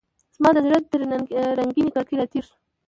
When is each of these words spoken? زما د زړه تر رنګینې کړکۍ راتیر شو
زما 0.35 0.49
د 0.55 0.57
زړه 0.65 0.77
تر 0.91 1.01
رنګینې 1.59 1.91
کړکۍ 1.95 2.15
راتیر 2.21 2.43
شو 2.47 2.55